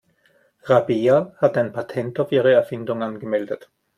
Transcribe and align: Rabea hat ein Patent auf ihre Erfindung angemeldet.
Rabea 0.65 1.35
hat 1.37 1.57
ein 1.59 1.71
Patent 1.73 2.19
auf 2.19 2.31
ihre 2.31 2.51
Erfindung 2.51 3.03
angemeldet. 3.03 3.69